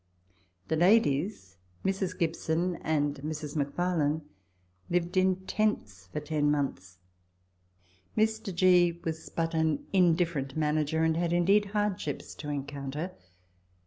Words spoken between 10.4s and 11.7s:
manager, and had indeed